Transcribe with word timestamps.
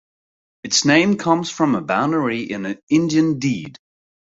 Its 0.63 0.83
name 0.83 1.15
comes 1.15 1.51
from 1.51 1.75
a 1.75 1.81
boundary 1.81 2.41
in 2.41 2.65
an 2.65 2.79
Indian 2.89 3.37
deed. 3.37 3.77